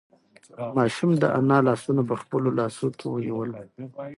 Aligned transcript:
ماشوم 0.77 1.11
د 1.21 1.23
انا 1.37 1.57
لاسونه 1.67 2.01
په 2.09 2.15
خپلو 2.21 2.49
لاسو 2.59 2.85
کې 2.97 3.05
ونیول. 3.09 3.51